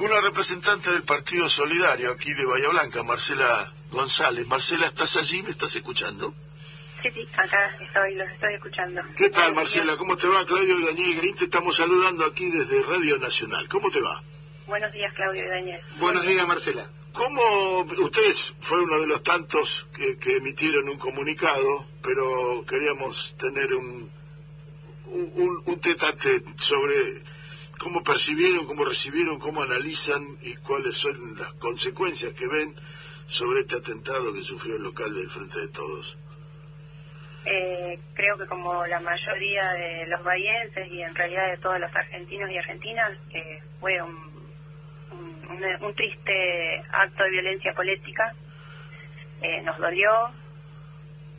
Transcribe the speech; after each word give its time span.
con 0.00 0.10
una 0.10 0.22
representante 0.22 0.90
del 0.90 1.02
Partido 1.02 1.50
Solidario 1.50 2.12
aquí 2.12 2.32
de 2.32 2.46
Bahía 2.46 2.70
Blanca, 2.70 3.02
Marcela 3.02 3.70
González. 3.90 4.48
Marcela, 4.48 4.86
¿estás 4.86 5.14
allí? 5.16 5.42
¿Me 5.42 5.50
estás 5.50 5.76
escuchando? 5.76 6.32
Sí, 7.02 7.10
sí, 7.12 7.28
acá 7.36 7.76
estoy, 7.78 8.14
los 8.14 8.26
estoy 8.30 8.54
escuchando. 8.54 9.02
¿Qué 9.14 9.28
tal, 9.28 9.54
Marcela? 9.54 9.98
¿Cómo 9.98 10.16
te 10.16 10.26
va? 10.26 10.46
Claudio 10.46 10.80
y 10.80 10.86
Daniel 10.86 11.18
Green 11.18 11.36
te 11.36 11.44
estamos 11.44 11.76
saludando 11.76 12.24
aquí 12.24 12.48
desde 12.48 12.82
Radio 12.84 13.18
Nacional. 13.18 13.68
¿Cómo 13.68 13.90
te 13.90 14.00
va? 14.00 14.22
Buenos 14.66 14.90
días, 14.90 15.12
Claudio 15.12 15.44
y 15.44 15.48
Daniel. 15.48 15.80
Buenos 15.98 16.26
días, 16.26 16.48
Marcela. 16.48 16.90
¿Cómo 17.12 17.82
ustedes 17.98 18.56
fueron 18.58 18.88
uno 18.88 19.00
de 19.00 19.06
los 19.06 19.22
tantos 19.22 19.86
que, 19.94 20.16
que 20.16 20.38
emitieron 20.38 20.88
un 20.88 20.98
comunicado, 20.98 21.84
pero 22.02 22.64
queríamos 22.66 23.36
tener 23.36 23.74
un, 23.74 24.10
un, 25.08 25.62
un 25.66 25.80
tetate 25.80 26.42
sobre 26.56 27.22
cómo 27.80 28.04
percibieron, 28.04 28.66
cómo 28.66 28.84
recibieron, 28.84 29.38
cómo 29.38 29.62
analizan 29.62 30.36
y 30.42 30.54
cuáles 30.56 30.96
son 30.96 31.34
las 31.38 31.52
consecuencias 31.54 32.34
que 32.34 32.46
ven 32.46 32.74
sobre 33.26 33.60
este 33.60 33.76
atentado 33.76 34.34
que 34.34 34.42
sufrió 34.42 34.76
el 34.76 34.82
local 34.82 35.14
del 35.14 35.30
Frente 35.30 35.60
de 35.60 35.68
Todos. 35.68 36.18
Eh, 37.46 37.98
creo 38.12 38.36
que 38.36 38.46
como 38.46 38.86
la 38.86 39.00
mayoría 39.00 39.72
de 39.72 40.06
los 40.08 40.22
bahienses 40.22 40.92
y 40.92 41.00
en 41.00 41.14
realidad 41.14 41.50
de 41.50 41.56
todos 41.56 41.80
los 41.80 41.94
argentinos 41.96 42.50
y 42.50 42.58
argentinas, 42.58 43.12
eh, 43.32 43.62
fue 43.80 44.02
un, 44.02 44.14
un, 45.48 45.64
un, 45.80 45.94
triste 45.94 46.82
acto 46.92 47.24
de 47.24 47.30
violencia 47.30 47.72
política. 47.72 48.34
Eh, 49.40 49.62
nos 49.62 49.78
dolió, 49.78 50.10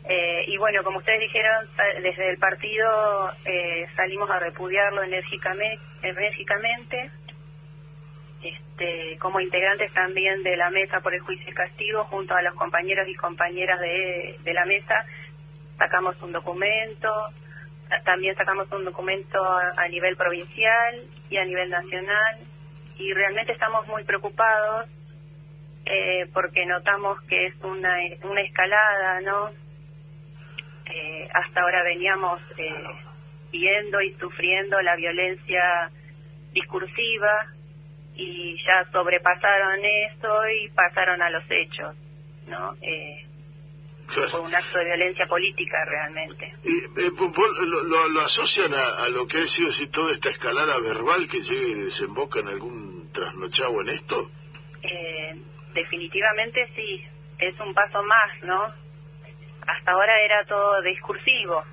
eh, 0.04 0.46
y 0.48 0.58
bueno, 0.58 0.84
como 0.84 1.00
ustedes 1.00 1.22
dijeron, 1.22 1.68
desde 2.02 2.30
el 2.30 2.38
partido 2.38 3.30
eh, 3.46 3.88
salimos 3.96 4.30
a 4.30 4.40
repudiarlo 4.40 5.04
enérgicamente, 5.04 7.12
este, 8.44 9.18
como 9.20 9.40
integrantes 9.40 9.94
también 9.94 10.42
de 10.42 10.58
la 10.58 10.72
mesa 10.72 11.02
por 11.02 11.14
el 11.14 11.22
juicio 11.22 11.52
y 11.52 11.54
castigo, 11.54 12.04
junto 12.06 12.36
a 12.36 12.42
los 12.42 12.56
compañeros 12.56 13.08
y 13.08 13.16
compañeras 13.16 13.80
de, 13.80 14.40
de 14.44 14.54
la 14.54 14.66
mesa, 14.66 15.06
sacamos 15.78 16.20
un 16.22 16.32
documento, 16.32 17.30
también 18.04 18.36
sacamos 18.36 18.72
un 18.72 18.86
documento 18.86 19.44
a, 19.44 19.88
nivel 19.90 20.16
provincial 20.16 21.04
y 21.30 21.38
a 21.38 21.46
nivel 21.46 21.70
nacional, 21.70 22.40
y 22.98 23.14
realmente 23.14 23.52
estamos 23.52 23.86
muy 23.88 24.04
preocupados 24.04 24.88
eh, 25.86 26.28
porque 26.34 26.66
notamos 26.66 27.22
que 27.24 27.48
es 27.48 27.56
una, 27.64 27.96
una 28.24 28.42
escalada, 28.42 29.22
¿no? 29.22 29.52
Eh, 30.94 31.28
hasta 31.34 31.62
ahora 31.62 31.84
veníamos 31.84 32.42
eh, 32.58 32.74
viendo 33.52 34.02
y 34.02 34.14
sufriendo 34.16 34.82
la 34.82 34.96
violencia 34.96 35.90
discursiva 36.52 37.48
y 38.16 38.58
ya 38.66 38.92
sobrepasaron 38.92 39.80
eso 39.86 40.50
y 40.50 40.70
pasaron 40.70 41.22
a 41.22 41.30
los 41.30 41.44
hechos, 41.50 41.96
¿no? 42.48 42.76
Eh, 42.82 43.26
fue 44.06 44.42
un 44.42 44.54
acto 44.54 44.80
de 44.80 44.86
violencia 44.86 45.26
política 45.28 45.86
realmente. 45.86 46.54
¿Y 46.66 46.80
eh, 47.00 47.12
lo, 47.18 48.10
lo, 48.10 48.22
asocian 48.22 48.74
a, 48.74 49.08
lo 49.08 49.26
que 49.26 49.38
ha 49.38 49.48
sido 49.48 49.72
si 49.72 49.88
toda 49.88 50.12
esta 50.12 50.30
escalada 50.30 50.78
verbal 50.82 51.26
que 51.30 51.40
llegue 51.40 51.70
y 51.70 51.86
desemboca 51.86 52.40
en 52.40 52.50
algún 52.50 53.10
trasnochado 53.14 53.82
en 53.82 53.90
esto? 53.90 54.30
definitivamente 55.74 56.68
sí, 56.76 57.02
es 57.40 57.58
un 57.62 57.74
paso 57.74 58.04
más, 58.04 58.44
¿no? 58.44 58.81
Hasta 59.68 59.92
ahora 59.92 60.20
era 60.22 60.46
todo 60.46 60.82
discursivo, 60.82 61.64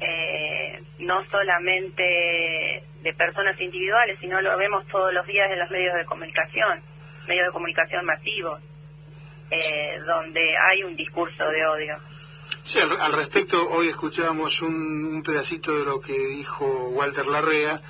eh, 0.00 0.78
no 1.00 1.24
solamente 1.26 2.82
de 3.02 3.14
personas 3.14 3.60
individuales, 3.60 4.18
sino 4.20 4.40
lo 4.40 4.56
vemos 4.56 4.86
todos 4.88 5.12
los 5.12 5.26
días 5.26 5.50
en 5.50 5.58
los 5.58 5.70
medios 5.70 5.94
de 5.94 6.04
comunicación, 6.04 6.80
medios 7.26 7.46
de 7.46 7.52
comunicación 7.52 8.04
masivos, 8.04 8.60
eh, 9.50 9.98
donde 10.06 10.56
hay 10.56 10.82
un 10.82 10.96
discurso 10.96 11.48
de 11.50 11.66
odio. 11.66 11.96
Sí, 12.64 12.80
al, 12.80 13.12
respecto, 13.12 13.66
hoy 13.70 13.88
escuchábamos 13.88 14.60
un, 14.60 15.22
pedacito 15.24 15.76
de 15.78 15.84
lo 15.84 16.00
que 16.00 16.12
dijo 16.12 16.90
Walter 16.90 17.26
Larrea 17.26 17.80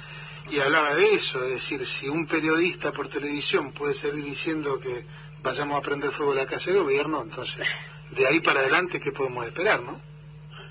y 0.50 0.60
hablaba 0.60 0.94
de 0.94 1.15
eso, 1.15 1.44
es 1.44 1.50
decir, 1.50 1.84
si 1.84 2.09
un 2.09 2.26
periodista 2.26 2.92
por 2.92 3.09
televisión 3.09 3.72
puede 3.72 3.94
seguir 3.94 4.25
diciendo 4.25 4.78
que 4.78 5.04
vayamos 5.42 5.78
a 5.78 5.82
prender 5.82 6.10
fuego 6.10 6.32
a 6.32 6.36
la 6.36 6.47
casa 6.47 6.70
de 6.70 6.78
gobierno, 6.78 7.22
entonces 7.22 7.69
de 8.11 8.27
ahí 8.27 8.41
para 8.41 8.61
adelante, 8.61 9.01
¿qué 9.01 9.13
podemos 9.13 9.47
esperar, 9.47 9.81
no? 9.81 10.01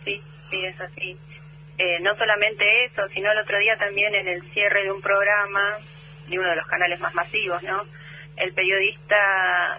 Sí, 0.04 0.22
sí, 0.50 0.66
es 0.66 0.80
así. 0.80 1.18
Eh, 1.78 2.00
no 2.02 2.16
solamente 2.16 2.86
eso, 2.86 3.08
sino 3.10 3.32
el 3.32 3.38
otro 3.40 3.58
día 3.60 3.78
también 3.78 4.14
en 4.16 4.28
el 4.28 4.42
cierre 4.52 4.84
de 4.84 4.92
un 4.92 5.02
programa, 5.02 5.78
de 6.28 6.40
uno 6.40 6.50
de 6.50 6.56
los 6.56 6.68
canales 6.68 7.00
más 7.00 7.14
masivos, 7.14 7.62
¿no? 7.64 7.84
El 8.36 8.54
periodista 8.54 9.78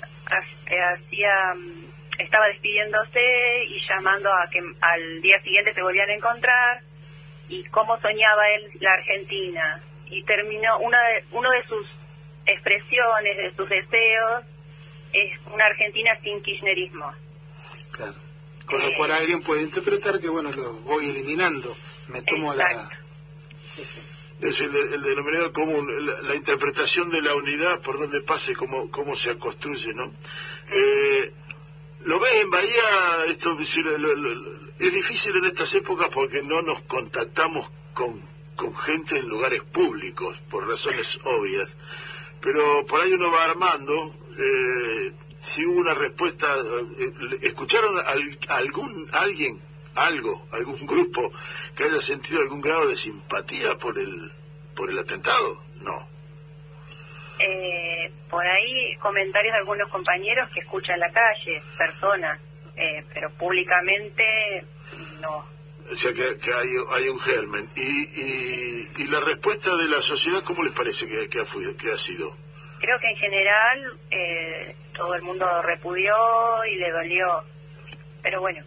eh, 0.66 0.80
hacía 0.94 1.54
mm, 1.54 2.20
estaba 2.20 2.46
despidiéndose 2.48 3.64
y 3.66 3.80
llamando 3.88 4.32
a 4.32 4.48
que 4.50 4.60
al 4.80 5.20
día 5.22 5.40
siguiente 5.40 5.72
se 5.72 5.82
volvían 5.82 6.10
a 6.10 6.14
encontrar 6.14 6.80
y 7.48 7.64
cómo 7.64 7.98
soñaba 8.00 8.48
él 8.50 8.70
la 8.80 8.92
Argentina 8.92 9.80
y 10.06 10.22
terminó 10.24 10.78
una 10.78 11.00
de, 11.08 11.24
uno 11.32 11.50
de 11.50 11.62
sus 11.64 11.86
expresiones 12.46 13.36
de 13.36 13.52
sus 13.52 13.68
deseos 13.68 14.44
es 15.12 15.38
una 15.52 15.66
Argentina 15.66 16.18
sin 16.22 16.42
kirchnerismo 16.42 17.12
Claro. 17.98 18.14
Con 18.64 18.78
lo 18.78 18.96
cual 18.96 19.12
alguien 19.12 19.42
puede 19.42 19.62
interpretar 19.62 20.20
que, 20.20 20.28
bueno, 20.28 20.52
lo 20.52 20.74
voy 20.74 21.10
eliminando, 21.10 21.76
me 22.08 22.22
tomo 22.22 22.54
la... 22.54 22.90
Es 24.40 24.60
el, 24.60 24.70
denominador 24.70 25.52
común, 25.52 25.88
la, 26.22 26.34
interpretación 26.34 27.10
de 27.10 27.20
la 27.20 27.34
unidad, 27.34 27.80
por 27.80 27.98
donde 27.98 28.20
pase, 28.20 28.54
cómo, 28.54 28.88
cómo 28.88 29.16
se 29.16 29.36
construye, 29.36 29.92
¿no? 29.94 30.12
Eh, 30.70 31.32
¿Lo 32.04 32.20
ves 32.20 32.34
en 32.36 32.50
Bahía? 32.50 33.24
Esto 33.26 33.58
es 33.58 34.92
difícil 34.92 35.36
en 35.36 35.44
estas 35.46 35.74
épocas 35.74 36.08
porque 36.14 36.42
no 36.44 36.62
nos 36.62 36.82
contactamos 36.82 37.68
con, 37.94 38.22
con 38.54 38.76
gente 38.76 39.18
en 39.18 39.28
lugares 39.28 39.62
públicos, 39.64 40.38
por 40.48 40.68
razones 40.68 41.18
obvias. 41.24 41.68
Pero 42.40 42.86
por 42.86 43.00
ahí 43.00 43.12
uno 43.12 43.32
va 43.32 43.44
armando... 43.44 44.14
Eh, 44.38 45.12
si 45.40 45.64
hubo 45.64 45.80
una 45.80 45.94
respuesta, 45.94 46.46
eh, 46.98 47.38
¿escucharon 47.42 47.98
a 47.98 48.54
algún 48.56 49.08
alguien, 49.12 49.60
algo, 49.94 50.46
algún 50.52 50.86
grupo 50.86 51.32
que 51.76 51.84
haya 51.84 52.00
sentido 52.00 52.40
algún 52.40 52.60
grado 52.60 52.88
de 52.88 52.96
simpatía 52.96 53.76
por 53.78 53.98
el 53.98 54.32
por 54.74 54.90
el 54.90 54.98
atentado? 54.98 55.62
No. 55.82 56.08
Eh, 57.38 58.10
por 58.28 58.44
ahí 58.44 58.96
comentarios 58.96 59.52
de 59.52 59.58
algunos 59.60 59.88
compañeros 59.88 60.50
que 60.50 60.60
escuchan 60.60 60.98
la 60.98 61.10
calle, 61.10 61.62
personas, 61.76 62.40
eh, 62.76 63.04
pero 63.14 63.30
públicamente 63.30 64.64
no. 65.20 65.44
O 65.90 65.94
sea 65.94 66.12
que, 66.12 66.22
hay, 66.22 66.68
hay, 66.96 67.08
un 67.08 67.18
germen. 67.18 67.70
Y, 67.74 68.90
y, 69.02 69.06
la 69.08 69.20
respuesta 69.20 69.74
de 69.74 69.88
la 69.88 70.02
sociedad, 70.02 70.42
¿cómo 70.44 70.62
les 70.62 70.74
parece 70.74 71.06
que, 71.06 71.30
que, 71.30 71.40
ha, 71.40 71.44
que 71.78 71.92
ha 71.92 71.96
sido? 71.96 72.36
Creo 72.80 72.98
que 73.00 73.10
en 73.10 73.16
general 73.16 73.98
eh, 74.10 74.74
todo 74.94 75.14
el 75.14 75.22
mundo 75.22 75.62
repudió 75.62 76.14
y 76.70 76.76
le 76.76 76.90
dolió. 76.90 77.44
Pero 78.22 78.40
bueno, 78.40 78.64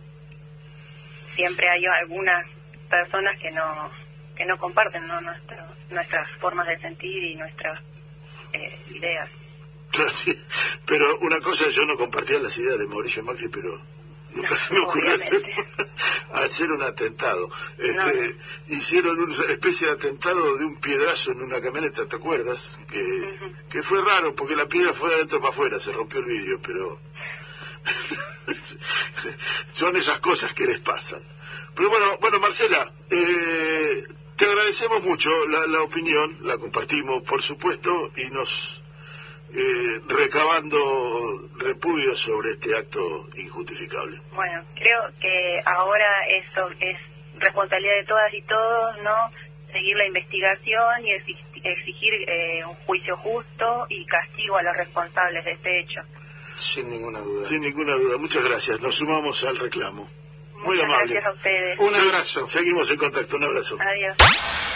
siempre 1.35 1.69
hay 1.69 1.85
algunas 1.85 2.45
personas 2.89 3.37
que 3.39 3.51
no 3.51 3.89
que 4.35 4.45
no 4.45 4.57
comparten 4.57 5.05
¿no? 5.07 5.21
nuestras 5.21 6.31
formas 6.39 6.67
de 6.67 6.79
sentir 6.79 7.23
y 7.23 7.35
nuestras 7.35 7.79
eh, 8.53 8.79
ideas. 8.89 9.29
pero 10.87 11.19
una 11.19 11.39
cosa, 11.39 11.67
yo 11.69 11.85
no 11.85 11.97
compartía 11.97 12.39
las 12.39 12.57
ideas 12.57 12.79
de 12.79 12.87
Mauricio 12.87 13.23
Macri, 13.23 13.49
pero 13.49 13.79
nunca 14.35 14.55
se 14.55 14.73
me 14.73 14.79
ocurrió 14.81 15.13
hacer, 16.33 16.71
un 16.71 16.81
atentado. 16.81 17.49
Este, 17.77 18.37
hicieron 18.69 19.19
una 19.19 19.33
especie 19.33 19.87
de 19.87 19.93
atentado 19.93 20.57
de 20.57 20.65
un 20.65 20.79
piedrazo 20.79 21.31
en 21.31 21.41
una 21.41 21.61
camioneta, 21.61 22.05
¿te 22.07 22.15
acuerdas? 22.15 22.79
Que, 22.89 23.39
que 23.69 23.83
fue 23.83 24.01
raro, 24.01 24.33
porque 24.35 24.55
la 24.55 24.67
piedra 24.67 24.93
fue 24.93 25.09
de 25.09 25.15
adentro 25.15 25.39
para 25.39 25.51
afuera, 25.51 25.79
se 25.79 25.91
rompió 25.91 26.19
el 26.19 26.25
vidrio, 26.25 26.59
pero 26.61 26.99
son 29.69 29.95
esas 29.97 30.19
cosas 30.19 30.53
que 30.53 30.65
les 30.65 30.79
pasan. 30.79 31.21
Pero 31.75 31.89
bueno, 31.89 32.17
bueno 32.19 32.39
Marcela, 32.39 32.91
eh, 33.09 34.03
te 34.35 34.45
agradecemos 34.45 35.03
mucho 35.03 35.29
la, 35.47 35.67
la 35.67 35.81
opinión, 35.81 36.37
la 36.41 36.57
compartimos, 36.57 37.23
por 37.23 37.41
supuesto, 37.41 38.11
y 38.17 38.29
nos 38.29 38.81
eh, 39.53 40.01
recabando 40.07 41.49
repudio 41.57 42.15
sobre 42.15 42.51
este 42.51 42.75
acto 42.77 43.27
injustificable. 43.35 44.17
Bueno, 44.33 44.63
creo 44.75 45.01
que 45.19 45.61
ahora 45.65 46.27
esto 46.29 46.69
es 46.79 46.97
responsabilidad 47.37 47.95
de 47.95 48.05
todas 48.05 48.33
y 48.33 48.41
todos, 48.43 48.97
¿no? 49.03 49.31
Seguir 49.71 49.95
la 49.97 50.07
investigación 50.07 51.05
y 51.05 51.11
exigir 51.13 52.13
eh, 52.27 52.65
un 52.65 52.75
juicio 52.85 53.15
justo 53.17 53.85
y 53.89 54.05
castigo 54.05 54.57
a 54.57 54.63
los 54.63 54.75
responsables 54.75 55.43
de 55.45 55.51
este 55.51 55.79
hecho. 55.79 56.01
Sin 56.55 56.89
ninguna 56.89 57.19
duda. 57.19 57.45
Sin 57.45 57.61
ninguna 57.61 57.93
duda. 57.95 58.17
Muchas 58.17 58.43
gracias. 58.43 58.81
Nos 58.81 58.95
sumamos 58.95 59.43
al 59.43 59.57
reclamo. 59.57 60.07
Muy 60.63 60.79
amable. 60.79 61.15
Gracias 61.15 61.25
a 61.25 61.31
ustedes. 61.31 61.79
Un 61.79 61.95
abrazo. 61.95 62.45
Seguimos 62.45 62.91
en 62.91 62.97
contacto. 62.97 63.37
Un 63.37 63.43
abrazo. 63.45 63.77
Adiós. 63.79 64.70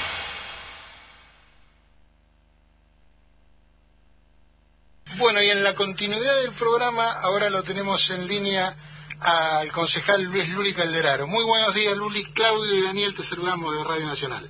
Bueno, 5.36 5.50
y 5.50 5.52
en 5.52 5.64
la 5.66 5.76
continuidad 5.76 6.42
del 6.44 6.54
programa, 6.54 7.12
ahora 7.12 7.50
lo 7.50 7.62
tenemos 7.62 8.10
en 8.10 8.26
línea 8.26 8.74
al 9.20 9.70
concejal 9.70 10.24
Luis 10.24 10.50
Luli 10.54 10.74
Calderaro. 10.74 11.28
Muy 11.28 11.44
buenos 11.44 11.76
días, 11.76 11.94
Luli. 11.98 12.24
Claudio 12.24 12.74
y 12.74 12.82
Daniel, 12.82 13.14
te 13.14 13.22
saludamos 13.22 13.76
de 13.76 13.84
Radio 13.84 14.06
Nacional. 14.06 14.50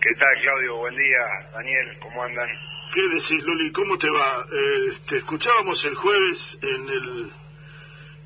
¿Qué 0.00 0.10
tal, 0.18 0.42
Claudio? 0.42 0.76
Buen 0.78 0.96
día. 0.96 1.50
Daniel, 1.54 1.98
¿cómo 2.02 2.24
andan? 2.24 2.48
¿Qué 2.92 3.00
decís, 3.14 3.44
Luli? 3.44 3.70
¿Cómo 3.70 3.96
te 3.96 4.10
va? 4.10 4.44
Eh, 4.52 4.92
te 5.06 5.18
escuchábamos 5.18 5.84
el 5.84 5.94
jueves 5.94 6.58
en 6.62 6.88
el 6.88 7.32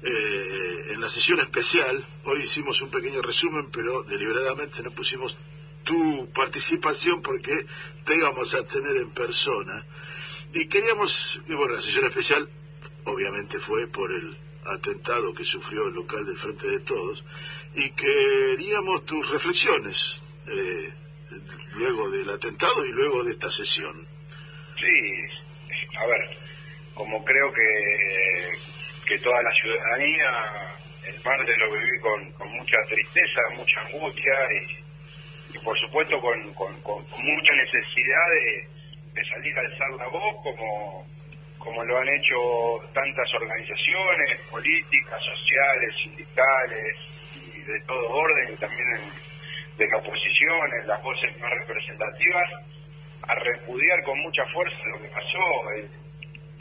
eh, 0.03 0.93
en 0.95 1.01
la 1.03 1.11
sesión 1.11 1.41
especial. 1.41 2.03
Hoy 2.25 2.41
hicimos 2.41 2.81
un 2.81 2.91
pequeño 2.91 3.21
resumen, 3.21 3.71
pero 3.71 4.03
deliberadamente 4.05 4.83
no 4.83 4.93
pusimos 4.93 5.39
tu 5.85 6.31
participación 6.33 7.21
porque 7.21 7.67
te 8.07 8.17
íbamos 8.17 8.55
a 8.55 8.65
tener 8.65 8.97
en 8.97 9.11
persona. 9.11 9.85
Y 10.55 10.67
queríamos, 10.67 11.41
y 11.49 11.55
bueno, 11.55 11.75
la 11.75 11.81
sesión 11.81 12.05
especial 12.05 12.49
obviamente 13.05 13.59
fue 13.59 13.87
por 13.87 14.13
el 14.13 14.37
atentado 14.65 15.35
que 15.35 15.45
sufrió 15.45 15.89
el 15.89 15.95
local 15.95 16.25
del 16.27 16.37
Frente 16.37 16.69
de 16.69 16.81
Todos, 16.81 17.25
y 17.75 17.91
queríamos 17.91 19.05
tus 19.07 19.31
reflexiones 19.31 20.23
eh, 20.47 20.93
luego 21.73 22.11
del 22.11 22.29
atentado 22.31 22.85
y 22.85 22.93
luego 22.93 23.25
de 23.25 23.33
esta 23.33 23.51
sesión. 23.51 24.07
Sí, 24.79 25.97
a 25.99 26.07
ver, 26.07 26.21
como 26.95 27.25
creo 27.25 27.53
que, 27.53 28.53
que 29.07 29.19
toda 29.21 29.43
la 29.43 29.53
ciudadanía, 29.55 30.77
el 31.07 31.25
martes 31.25 31.59
lo 31.59 31.73
viví 31.73 31.99
con, 32.01 32.33
con 32.33 32.49
mucha 32.53 32.77
tristeza, 32.89 33.41
mucha 33.57 33.81
angustia 33.87 34.33
y, 35.55 35.59
por 35.59 35.79
supuesto 35.79 36.21
con, 36.21 36.53
con 36.55 37.01
mucha 37.01 37.53
necesidad 37.55 38.31
de 38.31 38.72
de 39.15 39.25
salir 39.25 39.57
a 39.57 39.61
alzar 39.61 39.91
la 39.99 40.09
voz 40.09 40.37
como, 40.43 41.07
como 41.59 41.85
lo 41.85 41.99
han 41.99 42.09
hecho 42.09 42.37
tantas 42.93 43.35
organizaciones 43.35 44.39
políticas, 44.51 45.21
sociales, 45.23 45.95
sindicales 46.03 46.97
y 47.37 47.61
de 47.63 47.81
todo 47.87 48.09
orden, 48.09 48.57
también 48.57 49.11
de 49.77 49.87
la 49.89 49.97
oposición, 49.99 50.71
en 50.81 50.89
las 50.89 51.03
voces 51.03 51.39
más 51.41 51.51
representativas, 51.51 52.51
a 53.23 53.35
repudiar 53.35 54.03
con 54.05 54.19
mucha 54.21 54.45
fuerza 54.47 54.77
lo 54.93 55.03
que 55.03 55.09
pasó, 55.09 55.73
eh, 55.77 55.89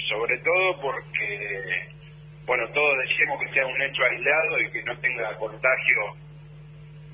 sobre 0.10 0.38
todo 0.40 0.82
porque, 0.82 1.88
bueno, 2.46 2.68
todos 2.70 2.98
decimos 3.08 3.40
que 3.42 3.54
sea 3.54 3.66
un 3.66 3.82
hecho 3.82 4.04
aislado 4.04 4.60
y 4.60 4.72
que 4.72 4.84
no 4.84 4.98
tenga 5.00 5.36
contagio 5.38 6.16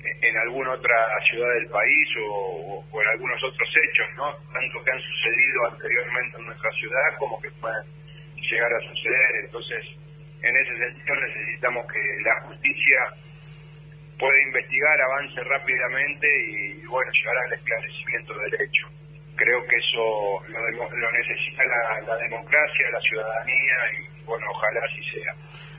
en 0.04 0.36
alguna 0.36 0.72
otra 0.72 0.94
ciudad 1.28 1.52
del 1.54 1.68
país 1.68 2.08
o, 2.20 2.84
en 3.00 3.08
algunos 3.08 3.42
otros 3.42 3.68
hechos, 3.68 4.06
¿no? 4.16 4.32
Tanto 4.52 4.84
que 4.84 4.90
han 4.90 5.00
sucedido 5.00 5.66
anteriormente 5.70 6.38
en 6.38 6.46
nuestra 6.46 6.70
ciudad 6.72 7.18
como 7.18 7.40
que 7.40 7.50
puedan 7.60 7.84
llegar 8.36 8.72
a 8.72 8.80
suceder. 8.80 9.44
Entonces, 9.44 9.84
en 10.42 10.56
ese 10.56 10.78
sentido 10.78 11.16
necesitamos 11.16 11.86
que 11.92 12.22
la 12.22 12.40
justicia 12.42 12.98
pueda 14.18 14.42
investigar, 14.42 15.00
avance 15.00 15.40
rápidamente 15.44 16.26
y, 16.50 16.86
bueno, 16.86 17.10
llegar 17.12 17.38
al 17.46 17.52
esclarecimiento 17.52 18.34
del 18.38 18.54
hecho. 18.54 18.86
Creo 19.36 19.64
que 19.66 19.76
eso 19.76 20.42
lo, 20.48 21.12
necesita 21.12 21.62
la, 21.64 22.00
la 22.00 22.16
democracia, 22.16 22.90
la 22.90 23.00
ciudadanía 23.00 23.74
y 23.98 24.24
bueno, 24.24 24.46
ojalá 24.50 24.80
así 24.84 25.02
sea. 25.10 25.32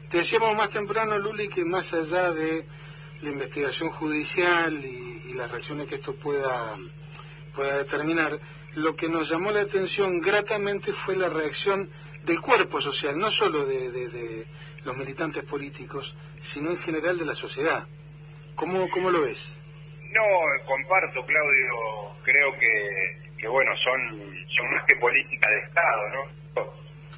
Te 0.10 0.18
decíamos 0.18 0.56
más 0.56 0.70
temprano, 0.70 1.18
Luli, 1.18 1.50
que 1.50 1.66
más 1.66 1.94
allá 1.94 2.32
de 2.32 2.64
la 3.22 3.30
investigación 3.30 3.90
judicial 3.90 4.74
y, 4.74 5.34
las 5.36 5.52
reacciones 5.52 5.88
que 5.88 5.96
esto 5.96 6.16
pueda, 6.16 6.76
pueda 7.56 7.78
determinar, 7.78 8.38
lo 8.76 8.94
que 8.98 9.08
nos 9.08 9.30
llamó 9.30 9.52
la 9.52 9.62
atención 9.62 10.20
gratamente 10.20 10.92
fue 10.92 11.16
la 11.16 11.30
reacción 11.30 11.90
del 12.26 12.42
cuerpo 12.42 12.82
social, 12.82 13.18
no 13.18 13.32
solo 13.32 13.66
de, 13.66 14.46
los 14.84 14.98
militantes 14.98 15.44
políticos, 15.44 16.18
sino 16.40 16.72
en 16.72 16.78
general 16.78 17.18
de 17.18 17.26
la 17.26 17.36
sociedad. 17.36 17.88
¿Cómo, 18.56 18.90
cómo 18.90 19.10
lo 19.12 19.22
ves? 19.22 19.58
No, 20.12 20.66
comparto, 20.66 21.26
Claudio. 21.26 22.16
Creo 22.24 22.60
que, 22.60 23.38
que 23.38 23.48
bueno, 23.48 23.72
son, 23.78 24.20
son 24.58 24.74
más 24.74 24.84
que 24.88 24.96
política 24.98 25.50
de 25.50 25.60
Estado, 25.60 26.10
¿no? 26.10 26.40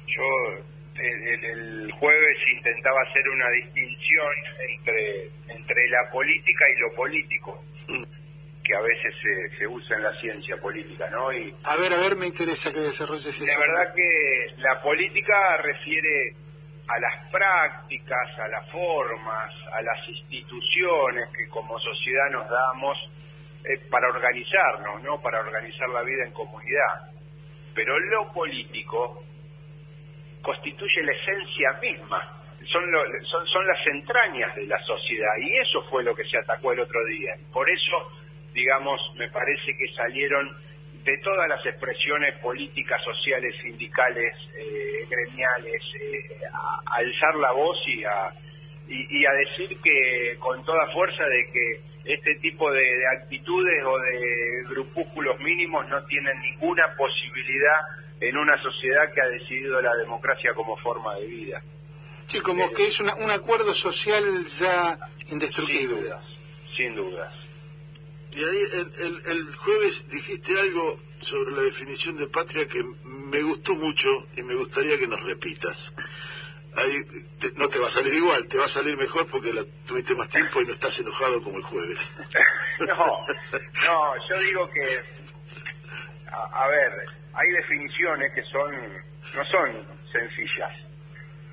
Yo 0.06 0.71
el, 0.98 1.92
jueves 1.92 2.38
intentaba 2.56 3.02
hacer 3.02 3.28
una 3.28 3.48
distinción 3.50 4.32
entre, 4.68 5.30
entre 5.48 5.88
la 5.88 6.10
política 6.10 6.64
y 6.68 6.80
lo 6.80 6.92
político, 6.94 7.64
que 8.64 8.74
a 8.74 8.80
veces 8.80 9.14
se, 9.22 9.58
se 9.58 9.66
usa 9.66 9.96
en 9.96 10.02
la 10.02 10.20
ciencia 10.20 10.56
política, 10.56 11.08
¿no? 11.10 11.32
Y 11.32 11.54
a 11.64 11.76
ver, 11.76 11.92
a 11.92 11.98
ver, 11.98 12.16
me 12.16 12.26
interesa 12.26 12.72
que 12.72 12.80
desarrolles 12.80 13.26
eso. 13.26 13.44
De 13.44 13.56
verdad 13.56 13.94
que 13.94 14.46
la 14.58 14.80
política 14.82 15.56
refiere 15.58 16.34
a 16.88 16.98
las 16.98 17.30
prácticas, 17.30 18.38
a 18.38 18.48
las 18.48 18.70
formas, 18.70 19.52
a 19.72 19.82
las 19.82 20.08
instituciones 20.08 21.28
que 21.30 21.48
como 21.48 21.78
sociedad 21.78 22.30
nos 22.30 22.48
damos 22.48 22.98
eh, 23.64 23.78
para 23.90 24.08
organizarnos, 24.08 25.02
¿no? 25.02 25.20
Para 25.20 25.40
organizar 25.40 25.88
la 25.88 26.02
vida 26.02 26.24
en 26.24 26.32
comunidad. 26.32 27.10
Pero 27.74 27.98
lo 27.98 28.32
político 28.32 29.24
constituye 30.42 31.02
la 31.02 31.12
esencia 31.12 31.72
misma, 31.80 32.42
son, 32.70 32.82
son, 33.30 33.46
son 33.46 33.66
las 33.66 33.86
entrañas 33.86 34.54
de 34.54 34.66
la 34.66 34.78
sociedad 34.84 35.36
y 35.40 35.56
eso 35.58 35.82
fue 35.90 36.04
lo 36.04 36.14
que 36.14 36.24
se 36.24 36.38
atacó 36.38 36.72
el 36.72 36.80
otro 36.80 37.04
día. 37.06 37.34
Por 37.52 37.68
eso, 37.68 38.12
digamos, 38.52 39.00
me 39.16 39.28
parece 39.28 39.76
que 39.76 39.92
salieron 39.94 40.48
de 41.04 41.18
todas 41.18 41.48
las 41.48 41.64
expresiones 41.66 42.38
políticas, 42.38 43.02
sociales, 43.02 43.54
sindicales, 43.60 44.36
eh, 44.56 45.06
gremiales, 45.08 45.82
eh, 46.00 46.44
a, 46.52 46.96
alzar 46.96 47.34
la 47.36 47.52
voz 47.52 47.76
y 47.88 48.04
a, 48.04 48.30
y, 48.88 49.24
a 49.24 49.32
decir 49.32 49.76
que 49.82 50.36
con 50.38 50.64
toda 50.64 50.86
fuerza 50.92 51.24
de 51.24 51.46
que 51.52 52.14
este 52.14 52.34
tipo 52.36 52.70
de, 52.70 52.82
de 52.82 53.06
actitudes 53.20 53.84
o 53.84 53.98
de 53.98 54.64
grupúsculos 54.68 55.40
mínimos 55.40 55.88
no 55.88 56.04
tienen 56.06 56.38
ninguna 56.40 56.84
posibilidad 56.96 57.80
en 58.22 58.36
una 58.36 58.60
sociedad 58.62 59.12
que 59.12 59.20
ha 59.20 59.26
decidido 59.26 59.82
la 59.82 59.94
democracia 59.96 60.54
como 60.54 60.76
forma 60.76 61.16
de 61.16 61.26
vida. 61.26 61.62
Sí, 62.26 62.40
como 62.40 62.70
que 62.70 62.86
es 62.86 63.00
un 63.00 63.30
acuerdo 63.30 63.74
social 63.74 64.24
ya 64.46 64.96
indestructible. 65.26 66.14
Sin 66.76 66.94
dudas, 66.94 67.34
Y 68.32 68.38
ahí 68.38 68.62
el, 68.98 69.22
el, 69.26 69.56
jueves 69.56 70.08
dijiste 70.08 70.58
algo 70.58 71.00
sobre 71.18 71.50
la 71.50 71.62
definición 71.62 72.16
de 72.16 72.28
patria 72.28 72.66
que 72.66 72.82
me 73.04 73.42
gustó 73.42 73.74
mucho 73.74 74.08
y 74.36 74.42
me 74.42 74.54
gustaría 74.54 74.96
que 74.98 75.08
nos 75.08 75.22
repitas. 75.22 75.92
Ahí 76.76 77.04
no 77.56 77.68
te 77.68 77.78
va 77.78 77.88
a 77.88 77.90
salir 77.90 78.14
igual, 78.14 78.46
te 78.46 78.56
va 78.56 78.64
a 78.64 78.68
salir 78.68 78.96
mejor 78.96 79.26
porque 79.26 79.52
la, 79.52 79.64
tuviste 79.84 80.14
más 80.14 80.28
tiempo 80.28 80.62
y 80.62 80.66
no 80.66 80.72
estás 80.72 80.98
enojado 81.00 81.42
como 81.42 81.58
el 81.58 81.64
jueves. 81.64 82.10
no, 82.78 82.96
no, 82.96 84.28
yo 84.28 84.38
digo 84.38 84.70
que, 84.70 85.00
a 86.30 86.66
ver, 86.68 87.21
hay 87.34 87.48
definiciones 87.50 88.32
que 88.34 88.42
son 88.42 88.72
no 89.34 89.44
son 89.44 89.86
sencillas. 90.10 90.72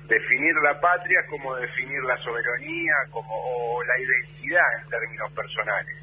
Definir 0.06 0.54
la 0.64 0.80
patria 0.80 1.20
como 1.28 1.54
definir 1.54 2.02
la 2.02 2.16
soberanía, 2.18 2.94
como 3.10 3.30
o 3.32 3.82
la 3.84 3.98
identidad 4.00 4.82
en 4.82 4.88
términos 4.88 5.32
personales. 5.32 5.96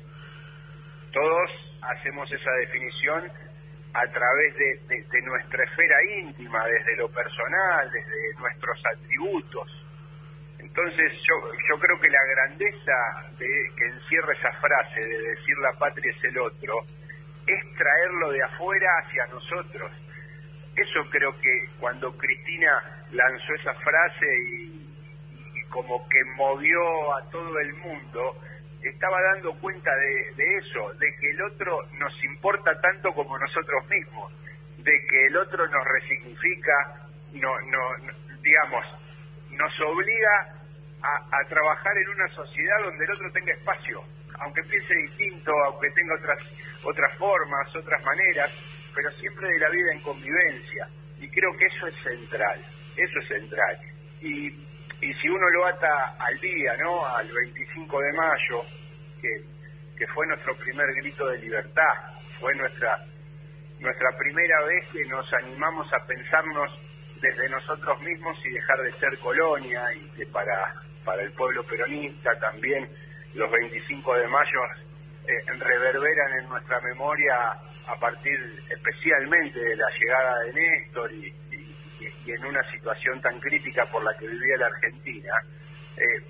Todos 1.12 1.51
hacemos 1.81 2.31
esa 2.31 2.51
definición 2.51 3.31
a 3.93 4.05
través 4.12 4.55
de, 4.57 5.22
nuestra 5.24 5.63
esfera 5.63 5.96
íntima, 6.19 6.65
desde 6.67 6.96
lo 6.98 7.10
personal, 7.10 7.91
desde 7.91 8.39
nuestros 8.39 8.79
atributos. 8.86 9.86
Entonces 10.60 11.12
yo, 11.24 11.51
yo 11.69 11.79
creo 11.79 12.00
que 12.00 12.10
la 12.10 12.25
grandeza 12.25 13.31
de, 13.38 13.48
que 13.75 13.86
encierra 13.86 14.34
esa 14.34 14.51
frase 14.53 15.00
de 15.00 15.22
decir 15.29 15.57
la 15.62 15.72
patria 15.79 16.12
es 16.12 16.24
el 16.24 16.38
otro, 16.39 16.86
es 17.47 17.75
traerlo 17.75 18.31
de 18.31 18.43
afuera 18.43 18.89
hacia 18.99 19.25
nosotros. 19.27 19.91
Eso 20.75 21.09
creo 21.09 21.31
que 21.39 21.69
cuando 21.79 22.15
Cristina 22.17 23.03
lanzó 23.11 23.53
esa 23.55 23.73
frase 23.75 24.25
y, 24.51 24.83
como 25.69 26.07
que 26.07 26.23
movió 26.35 27.15
a 27.15 27.29
todo 27.29 27.59
el 27.59 27.73
mundo, 27.75 28.37
estaba 28.81 29.21
dando 29.33 29.53
cuenta 29.59 29.91
de, 29.95 30.57
eso, 30.57 30.93
de 30.93 31.15
que 31.19 31.29
el 31.31 31.41
otro 31.41 31.81
nos 31.93 32.23
importa 32.23 32.79
tanto 32.79 33.13
como 33.13 33.37
nosotros 33.37 33.87
mismos, 33.89 34.31
de 34.77 35.05
que 35.09 35.27
el 35.27 35.37
otro 35.37 35.67
nos 35.67 35.83
resignifica, 35.85 37.07
no, 37.33 37.59
no, 37.61 38.13
digamos, 38.41 38.85
nos 39.51 39.81
obliga 39.81 40.53
a, 41.01 41.43
trabajar 41.47 41.97
en 41.97 42.09
una 42.09 42.27
sociedad 42.29 42.75
donde 42.83 43.05
el 43.05 43.11
otro 43.11 43.31
tenga 43.31 43.53
espacio, 43.53 44.03
aunque 44.39 44.62
piense 44.63 44.94
distinto, 44.94 45.51
aunque 45.65 45.89
tenga 45.91 46.15
otras, 46.15 46.39
otras 46.84 47.17
formas, 47.17 47.75
otras 47.75 48.03
maneras, 48.03 48.51
pero 48.94 49.12
siempre 49.13 49.48
de 49.48 49.60
la 49.60 49.70
vida 49.70 49.94
en 49.94 50.01
convivencia. 50.01 50.88
Y 51.20 51.29
creo 51.29 51.56
que 51.58 51.65
eso 51.65 51.88
es 51.88 51.96
central, 52.03 52.60
eso 52.96 53.20
es 53.20 53.27
central. 53.27 53.77
Y, 54.22 54.48
y 54.48 55.13
si 55.13 55.29
uno 55.29 55.50
lo 55.50 55.65
ata 55.67 56.15
al 56.20 56.39
día, 56.39 56.75
¿no? 56.77 57.06
Al 57.06 57.27
25 57.32 58.00
de 58.00 58.13
mayo, 58.13 58.62
que, 59.22 59.29
que 59.98 60.08
fue 60.08 60.27
nuestro 60.27 60.56
primer 60.56 60.88
grito 61.01 61.27
de 61.27 61.39
libertad, 61.39 61.94
fue 62.39 62.56
nuestra 62.56 62.98
nuestra 63.79 64.10
primera 64.17 64.63
vez 64.65 64.88
que 64.91 65.06
nos 65.06 65.32
animamos 65.34 65.88
a 65.94 66.06
pensarnos 66.06 66.72
desde 67.22 67.50
nosotros 67.50 68.01
mismos 68.01 68.38
y 68.46 68.50
dejar 68.50 68.82
de 68.82 68.91
ser 68.94 69.17
colonia 69.20 69.94
y 69.94 70.10
que 70.12 70.25
para, 70.27 70.74
para 71.03 71.22
el 71.22 71.32
pueblo 71.34 71.63
peronista 71.63 72.32
también 72.39 72.89
los 73.38 73.51
25 73.51 74.17
de 74.17 74.27
mayo 74.27 74.60
eh, 75.27 75.32
reverberan 75.60 76.39
en 76.39 76.50
nuestra 76.50 76.82
memoria 76.82 77.51
a 77.88 77.96
partir 78.00 78.63
especialmente 78.70 79.60
de 79.60 79.75
la 79.75 79.88
llegada 80.00 80.39
de 80.44 80.53
Néstor 80.53 81.12
y, 81.13 81.34
en 82.27 82.46
una 82.46 82.62
situación 82.72 83.22
tan 83.22 83.39
crítica 83.39 83.86
por 83.86 84.03
la 84.03 84.13
que 84.17 84.27
vivía 84.27 84.58
la 84.58 84.65
Argentina. 84.65 85.34
Eh, 85.96 86.22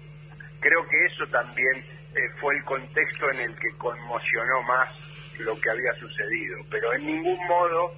creo 0.60 0.88
que 0.88 1.06
eso 1.06 1.26
también 1.28 1.84
eh, 2.14 2.20
fue 2.40 2.56
el 2.56 2.64
contexto 2.64 3.30
en 3.32 3.40
el 3.40 3.60
que 3.60 3.70
conmocionó 3.78 4.62
más 4.64 4.90
lo 5.40 5.60
que 5.60 5.70
había 5.70 5.94
sucedido, 5.94 6.58
pero 6.70 6.94
en 6.94 7.06
ningún 7.06 7.48
modo 7.48 7.96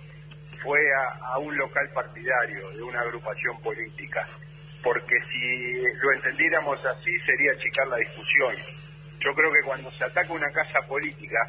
fue 0.63 0.79
a, 1.21 1.37
un 1.39 1.57
local 1.57 1.89
partidario 1.93 2.69
de 2.71 2.83
una 2.83 3.01
agrupación 3.01 3.59
política, 3.61 4.25
porque 4.81 5.15
si 5.31 5.81
lo 6.01 6.13
entendiéramos 6.13 6.85
así 6.85 7.11
sería 7.25 7.51
achicar 7.51 7.87
la 7.87 7.97
discusión. 7.97 8.78
Yo 9.19 9.33
creo 9.35 9.51
que 9.51 9.65
cuando 9.65 9.91
se 9.91 10.05
ataca 10.05 10.31
una 10.33 10.49
casa 10.51 10.79
política, 10.87 11.39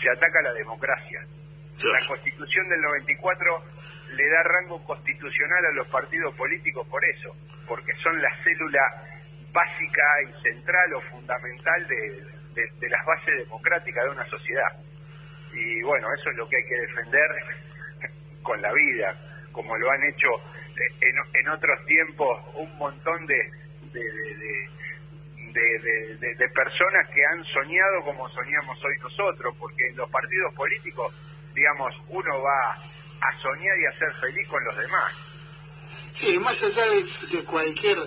se 0.00 0.10
ataca 0.10 0.42
la 0.42 0.52
democracia. 0.52 1.20
La 1.82 2.06
constitución 2.06 2.68
del 2.68 2.80
94 2.80 3.64
le 4.14 4.28
da 4.30 4.42
rango 4.44 4.82
constitucional 4.84 5.66
a 5.66 5.74
los 5.74 5.88
partidos 5.88 6.34
políticos 6.34 6.86
por 6.88 7.04
eso, 7.04 7.36
porque 7.66 7.92
son 8.02 8.20
la 8.22 8.30
célula 8.42 8.80
básica 9.52 10.02
y 10.28 10.42
central 10.42 10.94
o 10.94 11.00
fundamental 11.10 11.86
de 11.88 12.88
las 12.88 13.04
bases 13.04 13.38
democráticas 13.38 14.04
de 14.04 14.10
una 14.10 14.24
sociedad 14.24 14.72
y 15.56 15.82
bueno, 15.82 16.08
eso 16.14 16.30
es 16.30 16.36
lo 16.36 16.48
que 16.48 16.56
hay 16.56 16.64
que 16.64 16.80
defender 16.80 17.30
con 18.42 18.60
la 18.60 18.72
vida, 18.72 19.16
como 19.52 19.76
lo 19.76 19.90
han 19.90 20.02
hecho 20.04 20.28
eh, 20.76 21.12
en, 21.34 21.48
otros 21.48 21.84
tiempos 21.86 22.40
un 22.54 22.76
montón 22.76 23.26
de, 23.26 23.50
de, 23.92 24.68
de, 25.60 26.48
personas 26.50 27.08
que 27.14 27.24
han 27.24 27.44
soñado 27.44 28.04
como 28.04 28.28
soñamos 28.30 28.78
hoy 28.84 28.98
nosotros, 28.98 29.54
porque 29.58 29.88
en 29.88 29.96
los 29.96 30.10
partidos 30.10 30.54
políticos, 30.54 31.14
digamos, 31.54 31.94
uno 32.08 32.42
va 32.42 32.72
a 32.72 33.38
soñar 33.40 33.78
y 33.78 33.86
a 33.86 33.98
ser 33.98 34.12
feliz 34.14 34.48
con 34.48 34.64
los 34.64 34.76
demás. 34.76 35.12
Sí, 36.12 36.38
más 36.38 36.62
allá 36.62 36.84
de, 36.86 37.44
cualquier 37.44 37.98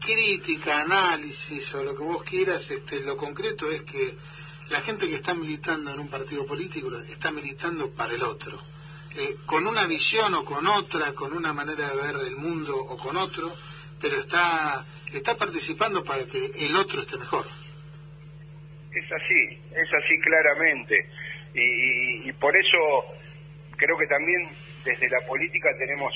crítica, 0.00 0.82
análisis 0.82 1.74
o 1.74 1.82
lo 1.82 1.94
que 1.96 2.02
vos 2.02 2.22
quieras, 2.22 2.70
este, 2.70 3.00
lo 3.00 3.16
concreto 3.16 3.70
es 3.70 3.82
que 3.82 4.16
la 4.70 4.80
gente 4.80 5.08
que 5.08 5.14
está 5.14 5.34
militando 5.34 5.90
en 5.90 6.00
un 6.00 6.08
partido 6.08 6.46
político 6.46 6.94
está 6.98 7.30
militando 7.30 7.90
para 7.90 8.14
el 8.14 8.22
otro, 8.22 8.62
eh, 9.16 9.36
con 9.46 9.66
una 9.66 9.86
visión 9.86 10.34
o 10.34 10.44
con 10.44 10.66
otra, 10.66 11.14
con 11.14 11.32
una 11.32 11.52
manera 11.52 11.88
de 11.88 11.96
ver 11.96 12.26
el 12.26 12.36
mundo 12.36 12.76
o 12.76 12.96
con 12.98 13.16
otro, 13.16 13.56
pero 14.00 14.16
está, 14.16 14.84
está 15.16 15.36
participando 15.36 16.04
para 16.04 16.26
que 16.26 16.38
el 16.66 16.76
otro 16.76 17.00
esté 17.00 17.16
mejor. 17.16 17.46
Es 18.92 19.12
así, 19.12 19.60
es 19.74 19.88
así 19.92 20.20
claramente. 20.20 21.08
Y, 21.54 22.32
por 22.34 22.54
eso 22.56 22.78
creo 23.76 23.96
que 23.96 24.06
también 24.06 24.48
desde 24.84 25.08
la 25.08 25.20
política 25.26 25.70
tenemos, 25.78 26.12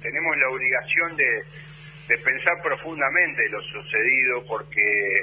tenemos 0.00 0.36
la 0.36 0.48
obligación 0.50 1.16
de, 1.16 1.42
de 2.08 2.18
pensar 2.18 2.60
profundamente 2.62 3.48
lo 3.50 3.60
sucedido 3.62 4.44
porque 4.46 5.22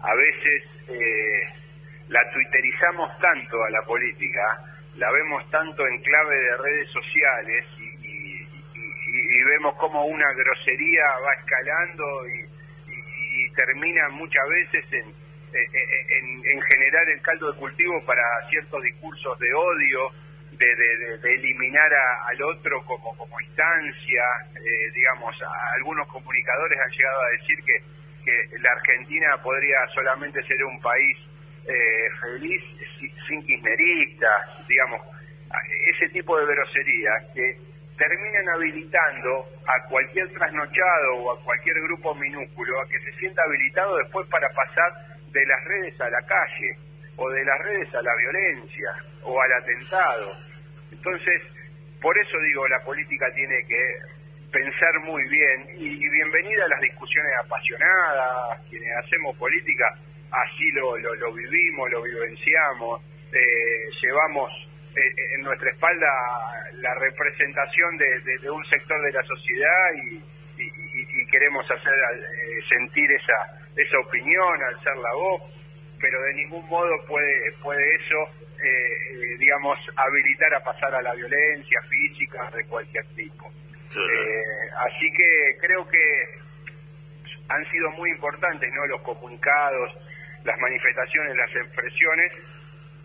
a 0.00 0.14
veces 0.14 0.64
eh, 0.88 1.42
la 2.08 2.20
twitterizamos 2.32 3.18
tanto 3.18 3.62
a 3.62 3.70
la 3.70 3.82
política, 3.82 4.64
la 4.96 5.10
vemos 5.10 5.48
tanto 5.50 5.86
en 5.86 6.00
clave 6.02 6.38
de 6.38 6.56
redes 6.56 6.90
sociales 6.90 7.64
y, 9.28 9.42
vemos 9.42 9.74
como 9.76 10.06
una 10.06 10.32
grosería 10.32 11.04
va 11.24 11.32
escalando 11.34 12.28
y, 12.28 12.58
termina 13.54 14.08
muchas 14.10 14.48
veces 14.48 14.84
en, 14.92 15.14
en, 15.52 16.62
generar 16.62 17.08
el 17.08 17.20
caldo 17.22 17.52
de 17.52 17.58
cultivo 17.58 18.04
para 18.04 18.22
ciertos 18.50 18.82
discursos 18.82 19.36
de 19.38 19.52
odio, 19.52 20.10
de, 20.52 21.34
eliminar 21.34 21.90
al 22.26 22.42
otro 22.42 22.84
como, 22.84 23.16
como 23.16 23.40
instancia. 23.40 24.22
Eh, 24.54 24.90
digamos, 24.94 25.34
algunos 25.76 26.06
comunicadores 26.08 26.78
han 26.78 26.90
llegado 26.90 27.20
a 27.22 27.30
decir 27.30 27.64
que 27.64 27.82
que 28.28 28.58
la 28.58 28.72
Argentina 28.72 29.36
podría 29.42 29.86
solamente 29.94 30.42
ser 30.42 30.62
un 30.64 30.80
país 30.80 31.16
eh, 31.66 32.08
feliz 32.20 32.62
sin 33.26 33.42
kirchneristas, 33.44 34.68
digamos, 34.68 35.00
ese 35.94 36.08
tipo 36.10 36.38
de 36.38 36.46
groserías 36.46 37.24
que 37.34 37.56
terminan 37.98 38.48
habilitando 38.48 39.44
a 39.66 39.88
cualquier 39.88 40.32
trasnochado 40.32 41.16
o 41.16 41.32
a 41.32 41.44
cualquier 41.44 41.74
grupo 41.82 42.14
minúsculo 42.14 42.80
a 42.80 42.88
que 42.88 43.00
se 43.00 43.12
sienta 43.18 43.42
habilitado 43.42 43.96
después 43.98 44.26
para 44.28 44.48
pasar 44.50 44.92
de 45.32 45.44
las 45.44 45.64
redes 45.64 46.00
a 46.00 46.08
la 46.08 46.22
calle 46.22 46.78
o 47.16 47.28
de 47.30 47.44
las 47.44 47.58
redes 47.58 47.94
a 47.94 48.00
la 48.00 48.14
violencia 48.14 48.94
o 49.24 49.40
al 49.40 49.52
atentado. 49.52 50.32
Entonces, 50.92 51.42
por 52.00 52.16
eso 52.16 52.38
digo, 52.38 52.68
la 52.68 52.80
política 52.84 53.26
tiene 53.34 53.66
que 53.66 53.94
pensar 54.52 55.00
muy 55.00 55.22
bien 55.28 55.66
y, 55.76 56.08
bienvenida 56.08 56.64
a 56.64 56.68
las 56.68 56.80
discusiones 56.80 57.32
apasionadas, 57.44 58.60
quienes 58.70 58.96
hacemos 59.04 59.36
política, 59.36 59.92
así 60.30 60.70
lo, 60.72 60.96
lo, 60.96 61.32
vivimos, 61.32 61.90
lo 61.90 62.02
vivenciamos, 62.02 63.02
eh, 63.32 63.90
llevamos 64.00 64.50
en 65.34 65.42
nuestra 65.42 65.70
espalda 65.70 66.06
la 66.74 66.94
representación 66.94 67.96
de, 67.96 68.50
un 68.50 68.64
sector 68.66 69.02
de 69.02 69.12
la 69.12 69.22
sociedad 69.22 69.90
y, 69.94 70.22
queremos 71.30 71.64
hacer 71.70 71.92
sentir 72.70 73.10
esa, 73.12 73.60
esa 73.76 73.98
opinión, 73.98 74.62
alzar 74.62 74.96
la 74.96 75.14
voz, 75.14 75.42
pero 76.00 76.20
de 76.22 76.34
ningún 76.34 76.66
modo 76.68 76.90
puede, 77.06 77.52
puede 77.62 77.94
eso, 77.96 78.16
digamos, 79.38 79.78
habilitar 79.94 80.54
a 80.54 80.64
pasar 80.64 80.94
a 80.94 81.02
la 81.02 81.14
violencia 81.14 81.80
física 81.82 82.50
de 82.56 82.64
cualquier 82.64 83.04
tipo. 83.14 83.52
Eh, 83.96 84.70
así 84.76 85.10
que 85.12 85.56
creo 85.60 85.88
que 85.88 86.24
han 87.48 87.70
sido 87.70 87.90
muy 87.92 88.10
importantes 88.10 88.70
no 88.74 88.86
los 88.86 89.00
comunicados, 89.02 89.92
las 90.44 90.58
manifestaciones, 90.58 91.36
las 91.36 91.56
expresiones, 91.56 92.32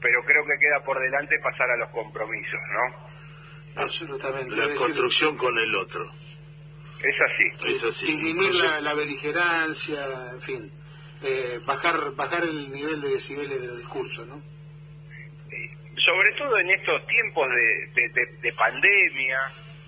pero 0.04 0.24
creo 0.26 0.46
que 0.46 0.60
queda 0.60 0.84
por 0.84 1.00
delante 1.00 1.40
pasar 1.40 1.72
a 1.72 1.78
los 1.78 1.90
compromisos, 1.90 2.60
¿no? 2.74 3.82
Absolutamente. 3.82 4.56
La 4.56 4.76
construcción 4.76 5.38
con 5.38 5.58
el 5.58 5.74
otro. 5.76 6.04
Es 7.00 7.16
así. 7.22 7.70
Es 7.72 7.84
así. 7.86 8.06
Disminuir 8.08 8.54
la, 8.82 8.94
beligerancia, 8.94 10.00
en 10.34 10.42
fin. 10.42 10.72
Eh, 11.24 11.60
bajar 11.66 12.12
bajar 12.16 12.44
el 12.44 12.72
nivel 12.72 13.02
de 13.02 13.10
decibeles 13.10 13.62
de 13.62 13.68
los 13.68 13.78
discursos, 13.78 14.28
¿no? 14.28 14.42
sobre 16.06 16.34
todo 16.34 16.58
en 16.58 16.70
estos 16.70 17.08
tiempos 17.08 17.48
de, 17.48 18.10
de 18.42 18.54
pandemia, 18.54 19.40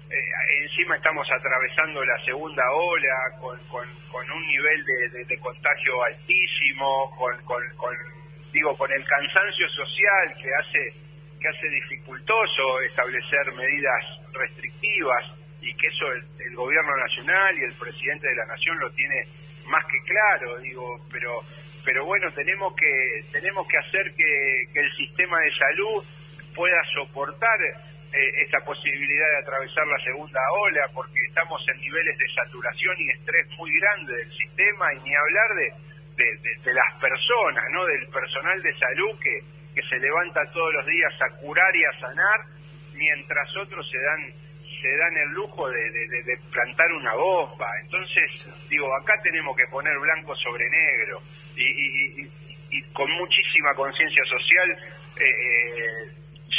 eh, 0.10 0.64
encima 0.64 0.96
estamos 0.96 1.28
atravesando 1.32 2.04
la 2.06 2.18
segunda 2.24 2.64
ola 2.72 3.18
con, 3.42 3.60
con, 3.68 4.32
un 4.32 4.48
nivel 4.48 4.86
de, 5.28 5.38
contagio 5.40 6.04
altísimo, 6.04 7.12
con, 7.18 7.36
con, 7.44 7.96
digo 8.56 8.78
con 8.78 8.90
el 8.90 9.04
cansancio 9.04 9.68
social 9.68 10.34
que 10.42 10.50
hace 10.58 10.80
que 11.42 11.50
hace 11.50 11.68
dificultoso 11.68 12.80
establecer 12.88 13.52
medidas 13.54 14.04
restrictivas 14.32 15.36
y 15.62 15.76
que 15.76 15.88
eso 15.88 16.06
el, 16.14 16.56
gobierno 16.56 16.96
nacional 16.96 17.54
y 17.60 17.66
el 17.66 17.74
presidente 17.74 18.30
de 18.30 18.36
la 18.36 18.46
nación 18.46 18.80
lo 18.80 18.90
tiene 18.92 19.28
más 19.68 19.84
que 19.86 20.00
claro, 20.08 20.58
digo, 20.60 21.06
pero 21.12 21.44
pero 21.84 22.06
bueno 22.06 22.32
tenemos 22.32 22.74
que 22.76 23.22
tenemos 23.34 23.68
que 23.68 23.78
hacer 23.78 24.14
que, 24.16 24.64
que 24.74 24.80
el 24.80 24.92
sistema 24.96 25.38
de 25.42 25.52
salud 25.52 26.04
pueda 26.56 26.82
soportar 26.96 27.60
eh, 27.62 28.42
esta 28.46 28.60
posibilidad 28.62 29.30
de 29.32 29.38
atravesar 29.44 29.86
la 29.86 30.00
segunda 30.00 30.40
ola 30.64 30.88
porque 30.94 31.20
estamos 31.28 31.62
en 31.68 31.82
niveles 31.82 32.18
de 32.18 32.28
saturación 32.30 32.96
y 33.00 33.10
estrés 33.10 33.50
muy 33.58 33.70
grandes 33.82 34.16
del 34.16 34.32
sistema 34.32 34.94
y 34.94 35.00
ni 35.02 35.14
hablar 35.14 35.56
de, 35.56 35.74
de, 36.16 36.74
las 36.74 37.02
personas, 37.02 37.66
¿no? 37.72 37.86
del 37.86 38.08
personal 38.08 38.62
de 38.62 38.78
salud 38.78 39.20
que, 39.20 39.40
que 39.74 39.82
se 39.88 40.00
levanta 40.00 40.42
todos 40.54 40.74
los 40.74 40.86
días 40.86 41.14
a 41.22 41.30
curar 41.38 41.76
y 41.76 41.84
a 41.86 42.00
sanar 42.00 42.40
mientras 42.94 43.56
otros 43.58 43.90
se 43.90 44.00
dan 44.00 44.46
se 44.82 44.98
dan 44.98 45.18
el 45.18 45.30
lujo 45.30 45.68
de, 45.70 45.90
de, 45.90 46.38
plantar 46.52 46.92
una 46.92 47.14
bomba. 47.16 47.68
Entonces, 47.82 48.68
digo, 48.70 48.94
acá 48.96 49.14
tenemos 49.24 49.56
que 49.58 49.66
poner 49.68 49.98
blanco 49.98 50.36
sobre 50.36 50.70
negro 50.70 51.22
y, 51.56 52.22
y, 52.22 52.82
con 52.94 53.10
muchísima 53.12 53.74
conciencia 53.74 54.24
social 54.26 54.72
eh, 54.72 55.24
eh, 55.24 56.12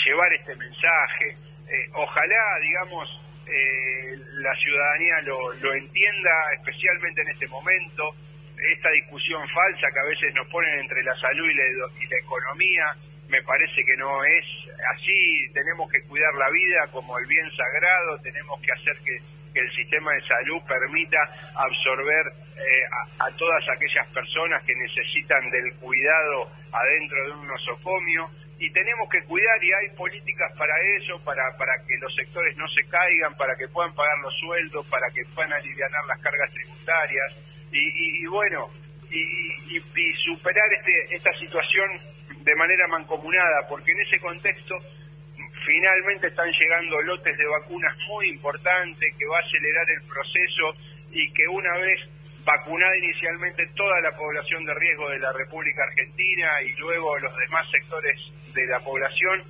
llevar 0.05 0.33
este 0.33 0.57
mensaje. 0.57 1.37
Eh, 1.69 1.89
ojalá, 1.93 2.59
digamos, 2.61 3.23
la 3.47 4.55
ciudadanía 4.57 5.21
lo, 5.23 5.53
lo 5.63 5.75
entienda, 5.75 6.31
especialmente 6.59 7.23
en 7.23 7.29
este 7.29 7.47
momento, 7.47 8.15
esta 8.59 8.91
discusión 8.91 9.47
falsa 9.49 9.89
que 9.93 10.01
a 10.01 10.09
veces 10.09 10.35
nos 10.35 10.49
ponen 10.49 10.81
entre 10.81 11.03
la 11.03 11.15
salud 11.17 11.49
y 11.49 11.55
la, 11.55 12.19
economía, 12.19 12.85
me 13.29 13.43
parece 13.43 13.83
que 13.85 13.97
no 13.97 14.25
es 14.25 14.45
así, 14.95 15.49
tenemos 15.53 15.91
que 15.91 16.01
cuidar 16.03 16.33
la 16.35 16.51
vida 16.51 16.87
como 16.93 17.19
el 17.19 17.27
bien 17.27 17.49
sagrado, 17.51 18.19
tenemos 18.23 18.61
que 18.63 18.73
hacer 18.73 18.95
que, 19.05 19.37
el 19.57 19.73
sistema 19.73 20.13
de 20.13 20.21
salud 20.21 20.61
permita 20.69 21.17
absorber 21.57 22.27
eh, 22.59 22.85
a, 23.21 23.31
todas 23.39 23.65
aquellas 23.71 24.07
personas 24.09 24.63
que 24.65 24.75
necesitan 24.75 25.49
del 25.49 25.73
cuidado 25.77 26.51
adentro 26.71 27.25
de 27.25 27.33
un 27.33 27.49
nosocomio. 27.49 28.29
Y 28.59 28.71
tenemos 28.73 29.09
que 29.09 29.25
cuidar 29.25 29.65
y 29.65 29.73
hay 29.73 29.97
políticas 29.97 30.53
para 30.59 30.75
eso, 30.99 31.19
para, 31.25 31.57
para 31.57 31.73
que 31.89 31.97
los 31.97 32.15
sectores 32.15 32.55
no 32.59 32.69
se 32.69 32.87
caigan, 32.91 33.35
para 33.39 33.57
que 33.57 33.67
puedan 33.69 33.95
pagar 33.95 34.19
los 34.19 34.39
sueldos, 34.41 34.87
para 34.91 35.09
que 35.15 35.25
puedan 35.35 35.55
aliviar 35.55 35.91
las 36.07 36.21
cargas 36.21 36.53
tributarias 36.53 37.56
y, 37.79 38.27
bueno, 38.27 38.71
y, 39.11 39.77
y 39.77 40.15
superar 40.25 40.73
este, 40.73 41.15
esta 41.15 41.33
situación 41.33 41.89
de 42.43 42.55
manera 42.55 42.87
mancomunada, 42.89 43.69
porque 43.69 43.93
en 43.93 44.01
ese 44.01 44.19
contexto 44.21 44.79
finalmente 45.65 46.29
están 46.29 46.51
llegando 46.53 47.01
lotes 47.03 47.37
de 47.37 47.47
vacunas 47.47 47.97
muy 48.09 48.29
importantes 48.31 49.15
que 49.19 49.27
va 49.27 49.39
a 49.39 49.41
acelerar 49.41 49.87
el 49.91 50.03
proceso 50.09 50.75
y 51.11 51.33
que 51.33 51.49
una 51.49 51.77
vez 51.79 52.01
vacunada 52.45 52.97
inicialmente 52.99 53.67
toda 53.75 54.01
la 54.01 54.13
población 54.13 54.65
de 54.65 54.75
riesgo 54.75 55.11
de 55.11 55.19
la 55.19 55.33
República 55.33 55.83
Argentina 55.83 56.63
y 56.63 56.73
luego 56.77 57.19
los 57.19 57.37
demás 57.37 57.69
sectores 57.71 58.17
de 58.55 58.67
la 58.67 58.79
población, 58.81 59.43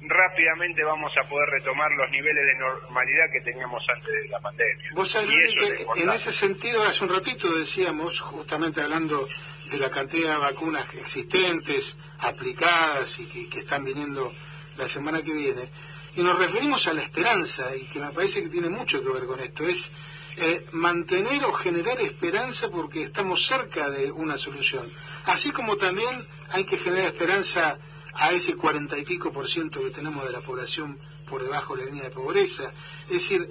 rápidamente 0.00 0.84
vamos 0.84 1.12
a 1.16 1.28
poder 1.28 1.48
retomar 1.50 1.90
los 1.92 2.10
niveles 2.10 2.46
de 2.46 2.54
normalidad 2.56 3.30
que 3.32 3.40
teníamos 3.40 3.82
antes 3.94 4.14
de 4.22 4.28
la 4.28 4.40
pandemia. 4.40 4.90
Vos 4.94 5.10
sabés 5.10 5.52
que 5.54 6.02
en 6.02 6.10
ese 6.10 6.32
sentido, 6.32 6.84
hace 6.84 7.04
un 7.04 7.14
ratito 7.14 7.52
decíamos, 7.52 8.20
justamente 8.20 8.80
hablando 8.80 9.28
de 9.70 9.78
la 9.78 9.90
cantidad 9.90 10.34
de 10.34 10.38
vacunas 10.38 10.94
existentes, 10.94 11.96
aplicadas 12.20 13.18
y 13.18 13.48
que, 13.48 13.58
están 13.58 13.84
viniendo 13.84 14.32
la 14.76 14.88
semana 14.88 15.22
que 15.22 15.32
viene. 15.32 15.68
Y 16.14 16.22
nos 16.22 16.38
referimos 16.38 16.86
a 16.86 16.94
la 16.94 17.02
esperanza, 17.02 17.74
y 17.76 17.84
que 17.86 18.00
me 18.00 18.10
parece 18.10 18.42
que 18.42 18.48
tiene 18.48 18.68
mucho 18.68 19.02
que 19.02 19.10
ver 19.10 19.26
con 19.26 19.40
esto, 19.40 19.66
es 19.66 19.92
eh, 20.36 20.66
mantener 20.72 21.44
o 21.44 21.52
generar 21.52 22.00
esperanza 22.00 22.70
porque 22.70 23.02
estamos 23.02 23.46
cerca 23.46 23.90
de 23.90 24.10
una 24.10 24.38
solución. 24.38 24.90
Así 25.26 25.50
como 25.50 25.76
también 25.76 26.24
hay 26.50 26.64
que 26.64 26.78
generar 26.78 27.06
esperanza 27.06 27.78
a 28.18 28.32
ese 28.32 28.56
cuarenta 28.56 28.98
y 28.98 29.04
pico 29.04 29.32
por 29.32 29.48
ciento 29.48 29.82
que 29.82 29.90
tenemos 29.90 30.26
de 30.26 30.32
la 30.32 30.40
población 30.40 30.98
por 31.28 31.42
debajo 31.42 31.76
de 31.76 31.84
la 31.84 31.90
línea 31.90 32.04
de 32.04 32.10
pobreza. 32.10 32.72
Es 33.06 33.12
decir, 33.12 33.48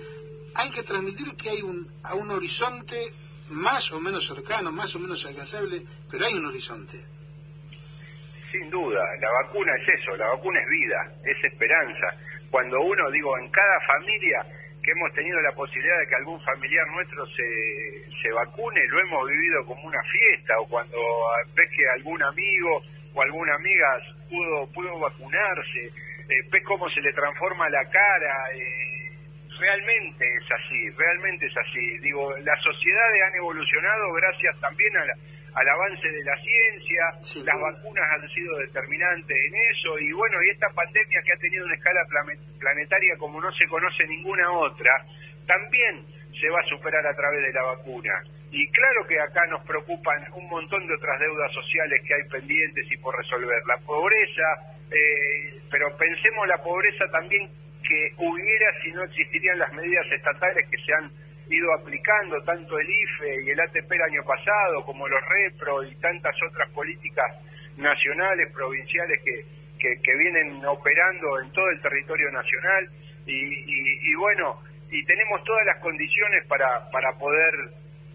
hay 0.55 0.69
que 0.71 0.83
transmitir 0.83 1.35
que 1.37 1.49
hay 1.49 1.61
un, 1.61 1.89
a 2.03 2.15
un 2.15 2.31
horizonte 2.31 3.13
más 3.49 3.91
o 3.91 3.99
menos 3.99 4.27
cercano, 4.27 4.71
más 4.71 4.93
o 4.95 4.99
menos 4.99 5.25
alcanzable, 5.25 5.83
pero 6.09 6.25
hay 6.25 6.33
un 6.33 6.47
horizonte. 6.47 6.97
Sin 8.51 8.69
duda, 8.69 9.03
la 9.21 9.31
vacuna 9.43 9.71
es 9.75 9.87
eso, 9.87 10.15
la 10.17 10.27
vacuna 10.27 10.59
es 10.59 10.67
vida, 10.67 11.11
es 11.23 11.43
esperanza. 11.43 12.07
Cuando 12.49 12.81
uno, 12.81 13.09
digo, 13.11 13.37
en 13.37 13.49
cada 13.51 13.79
familia 13.87 14.45
que 14.83 14.91
hemos 14.91 15.13
tenido 15.13 15.39
la 15.41 15.51
posibilidad 15.51 15.99
de 15.99 16.07
que 16.07 16.15
algún 16.15 16.41
familiar 16.43 16.87
nuestro 16.87 17.25
se, 17.27 18.05
se 18.21 18.31
vacune, 18.31 18.87
lo 18.87 18.99
hemos 18.99 19.27
vivido 19.29 19.65
como 19.65 19.83
una 19.83 20.01
fiesta, 20.03 20.59
o 20.59 20.67
cuando 20.67 20.97
ves 21.55 21.69
que 21.75 21.89
algún 21.89 22.23
amigo 22.23 22.81
o 23.13 23.21
alguna 23.21 23.55
amiga 23.55 23.99
pudo, 24.29 24.67
pudo 24.73 24.99
vacunarse, 24.99 25.87
eh, 26.29 26.41
ves 26.51 26.63
cómo 26.63 26.89
se 26.89 27.01
le 27.01 27.13
transforma 27.13 27.69
la 27.69 27.83
cara. 27.89 28.51
Eh, 28.53 29.11
realmente 29.59 30.25
es 30.25 30.51
así, 30.51 30.89
realmente 30.91 31.45
es 31.45 31.57
así. 31.57 31.97
Digo, 31.99 32.35
las 32.37 32.61
sociedades 32.61 33.23
han 33.23 33.35
evolucionado 33.35 34.13
gracias 34.13 34.59
también 34.59 34.93
al 34.97 35.69
avance 35.69 36.07
de 36.07 36.23
la 36.23 36.37
ciencia, 36.37 37.43
las 37.43 37.59
vacunas 37.59 38.05
han 38.13 38.29
sido 38.29 38.57
determinantes 38.57 39.35
en 39.35 39.55
eso, 39.71 39.97
y 39.97 40.11
bueno, 40.11 40.37
y 40.43 40.51
esta 40.51 40.69
pandemia 40.69 41.21
que 41.25 41.33
ha 41.33 41.37
tenido 41.37 41.65
una 41.65 41.75
escala 41.75 42.01
planetaria 42.59 43.17
como 43.17 43.41
no 43.41 43.51
se 43.53 43.67
conoce 43.67 44.05
ninguna 44.05 44.51
otra, 44.51 45.03
también 45.47 46.05
se 46.39 46.49
va 46.49 46.59
a 46.59 46.69
superar 46.69 47.05
a 47.07 47.15
través 47.15 47.41
de 47.41 47.53
la 47.53 47.63
vacuna. 47.63 48.23
Y 48.51 48.67
claro 48.71 49.05
que 49.07 49.19
acá 49.19 49.45
nos 49.47 49.65
preocupan 49.65 50.25
un 50.33 50.47
montón 50.47 50.87
de 50.87 50.93
otras 50.93 51.19
deudas 51.19 51.51
sociales 51.51 52.01
que 52.07 52.13
hay 52.13 52.23
pendientes 52.29 52.85
y 52.89 52.97
por 52.97 53.15
resolver. 53.17 53.61
La 53.67 53.77
pobreza, 53.85 54.77
eh, 54.91 55.53
pero 55.69 55.95
pensemos 55.97 56.47
la 56.47 56.57
pobreza 56.63 57.05
también 57.11 57.49
que 57.83 58.11
hubiera 58.17 58.71
si 58.81 58.91
no 58.91 59.03
existirían 59.03 59.59
las 59.59 59.71
medidas 59.73 60.05
estatales 60.11 60.67
que 60.69 60.77
se 60.77 60.93
han 60.93 61.11
ido 61.49 61.73
aplicando, 61.73 62.41
tanto 62.43 62.77
el 62.79 62.89
IFE 62.89 63.43
y 63.45 63.49
el 63.51 63.59
ATP 63.59 63.91
el 63.91 64.01
año 64.01 64.23
pasado, 64.23 64.83
como 64.85 65.07
los 65.07 65.21
REPRO 65.27 65.83
y 65.83 65.95
tantas 65.95 66.35
otras 66.49 66.69
políticas 66.71 67.25
nacionales, 67.77 68.51
provinciales 68.53 69.21
que, 69.23 69.45
que, 69.79 70.15
vienen 70.15 70.65
operando 70.65 71.39
en 71.39 71.51
todo 71.51 71.69
el 71.69 71.81
territorio 71.81 72.31
nacional. 72.31 72.89
Y, 73.25 74.11
y, 74.11 74.15
bueno, 74.15 74.61
y 74.89 75.03
tenemos 75.05 75.43
todas 75.43 75.65
las 75.65 75.77
condiciones 75.79 76.45
para, 76.47 76.89
para, 76.91 77.11
poder, 77.13 77.53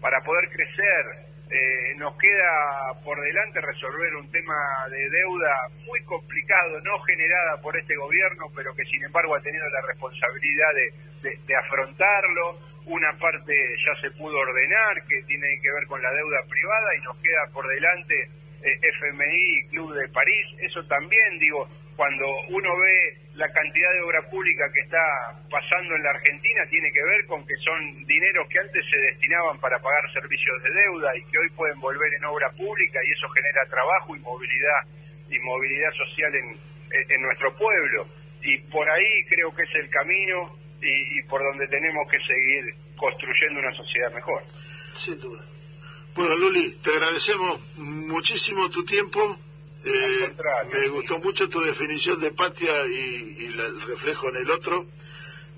para 0.03 0.19
poder 0.21 0.49
crecer 0.49 1.33
eh, 1.49 1.95
nos 1.95 2.17
queda 2.17 2.91
por 3.05 3.19
delante 3.21 3.61
resolver 3.61 4.15
un 4.15 4.29
tema 4.31 4.53
de 4.89 5.09
deuda 5.09 5.69
muy 5.85 6.03
complicado, 6.03 6.81
no 6.81 6.99
generada 7.03 7.61
por 7.61 7.77
este 7.77 7.95
gobierno, 7.95 8.47
pero 8.53 8.75
que 8.75 8.83
sin 8.83 9.01
embargo 9.03 9.33
ha 9.35 9.41
tenido 9.41 9.63
la 9.69 9.81
responsabilidad 9.87 10.73
de, 11.21 11.55
afrontarlo. 11.55 12.59
Una 12.85 13.13
parte 13.17 13.53
ya 13.85 13.95
se 14.01 14.11
pudo 14.17 14.35
ordenar, 14.39 15.05
que 15.07 15.23
tiene 15.23 15.59
que 15.61 15.71
ver 15.71 15.87
con 15.87 16.01
la 16.01 16.11
deuda 16.11 16.41
privada, 16.49 16.95
y 16.95 17.01
nos 17.01 17.17
queda 17.17 17.47
por 17.53 17.65
delante 17.65 18.29
FMI 18.63 19.59
y 19.59 19.67
Club 19.67 19.93
de 19.93 20.07
París. 20.09 20.47
Eso 20.59 20.83
también, 20.85 21.39
digo, 21.39 21.67
cuando 21.95 22.25
uno 22.49 22.69
ve 22.79 23.17
la 23.35 23.51
cantidad 23.51 23.91
de 23.93 24.01
obra 24.01 24.21
pública 24.29 24.71
que 24.73 24.81
está 24.81 25.03
pasando 25.49 25.95
en 25.95 26.03
la 26.03 26.09
Argentina 26.11 26.65
tiene 26.69 26.91
que 26.91 27.03
ver 27.03 27.25
con 27.27 27.45
que 27.45 27.55
son 27.57 28.05
dineros 28.05 28.47
que 28.49 28.59
antes 28.59 28.83
se 28.89 28.97
destinaban 28.97 29.59
para 29.59 29.79
pagar 29.79 30.03
servicios 30.13 30.63
de 30.63 30.71
deuda 30.71 31.15
y 31.17 31.23
que 31.25 31.37
hoy 31.37 31.49
pueden 31.55 31.79
volver 31.79 32.13
en 32.13 32.25
obra 32.25 32.49
pública 32.51 32.99
y 33.03 33.11
eso 33.11 33.27
genera 33.29 33.65
trabajo 33.69 34.15
y 34.15 34.19
movilidad 34.19 34.81
y 35.29 35.39
movilidad 35.39 35.91
social 35.93 36.35
en, 36.35 36.57
en 37.09 37.21
nuestro 37.21 37.55
pueblo 37.57 38.05
y 38.41 38.57
por 38.69 38.89
ahí 38.89 39.25
creo 39.29 39.53
que 39.55 39.63
es 39.63 39.75
el 39.75 39.89
camino 39.89 40.57
y, 40.81 41.19
y 41.19 41.23
por 41.23 41.41
donde 41.41 41.67
tenemos 41.67 42.09
que 42.11 42.19
seguir 42.19 42.75
construyendo 42.97 43.59
una 43.59 43.73
sociedad 43.73 44.13
mejor. 44.13 44.43
Sin 44.93 45.19
duda. 45.19 45.52
Bueno, 46.15 46.35
Luli, 46.35 46.71
te 46.83 46.91
agradecemos 46.91 47.59
muchísimo 47.77 48.69
tu 48.69 48.85
tiempo 48.85 49.37
eh, 49.85 50.31
me 50.71 50.87
gustó 50.87 51.19
mucho 51.19 51.49
tu 51.49 51.59
definición 51.59 52.19
de 52.21 52.31
patria 52.31 52.71
y, 52.87 53.45
el 53.47 53.81
reflejo 53.81 54.29
en 54.29 54.37
el 54.37 54.49
otro. 54.49 54.85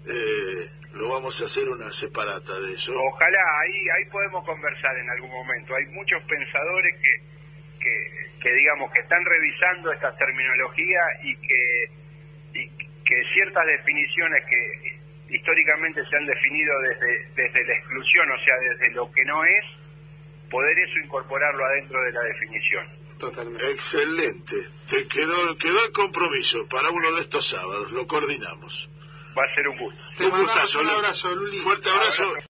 Eh, 0.08 0.70
lo 0.94 1.10
vamos 1.10 1.39
a 1.41 1.46
hacer 1.46 1.70
una 1.70 1.91
separata 1.91 2.60
de 2.60 2.74
eso. 2.74 2.94
Ojalá, 2.98 3.39
ahí 3.62 3.89
ahí 3.98 4.06
podemos 4.10 4.44
conversar 4.46 4.98
en 4.98 5.10
algún 5.10 5.30
momento. 5.30 5.76
Hay 5.76 5.86
muchos 5.88 6.24
pensadores 6.24 6.96
que, 7.00 8.02
que, 8.41 8.52
digamos, 8.52 8.91
que 8.94 9.02
están 9.02 9.24
revisando 9.24 9.91
esta 9.91 10.15
terminología 10.18 11.02
y 11.24 11.36
que, 11.38 11.89
y 12.54 12.68
que 13.04 13.24
ciertas 13.34 13.65
definiciones 13.68 14.44
que 14.50 15.36
históricamente 15.36 16.02
se 16.10 16.15
han 16.15 16.26
definido 16.26 16.80
desde, 16.82 17.28
desde 17.36 17.65
la 17.65 17.74
exclusión, 17.76 18.32
o 18.32 18.39
sea, 18.39 18.58
desde 18.58 18.91
lo 18.91 19.12
que 19.12 19.24
no 19.26 19.44
es, 19.46 19.65
poder 20.49 20.77
eso 20.79 20.99
incorporarlo 21.03 21.65
adentro 21.65 22.01
de 22.03 22.12
la 22.12 22.21
definición. 22.21 23.05
Excelente. 23.71 24.55
Te 24.89 25.08
quedó, 25.08 25.58
quedó 25.58 25.86
el 25.86 25.91
compromiso 25.91 26.67
para 26.67 26.89
uno 26.89 27.12
de 27.13 27.21
estos 27.21 27.47
sábados. 27.47 27.91
Lo 27.91 28.05
coordinamos. 28.05 28.89
Va 29.38 29.43
a 29.43 29.55
ser 29.55 29.67
un 29.67 29.77
gusto. 29.77 30.01
un 30.19 30.29
gustazo. 30.29 30.79
Un 30.81 30.89
abrazo, 30.89 31.29
Fuerte 31.63 31.89
abrazo. 31.89 32.34